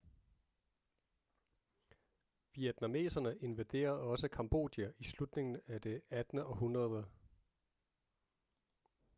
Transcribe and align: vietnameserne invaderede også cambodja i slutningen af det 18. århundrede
vietnameserne 2.55 3.37
invaderede 3.37 3.99
også 3.99 4.27
cambodja 4.31 4.89
i 4.99 5.03
slutningen 5.03 5.61
af 5.67 5.81
det 5.81 6.01
18. 6.09 6.39
århundrede 6.39 7.05